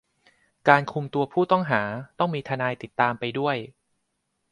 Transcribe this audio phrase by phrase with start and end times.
[0.67, 1.81] การคุมตัวผู้ต้องหา
[2.19, 3.57] ต้องมีทนายติดตามไปด้วย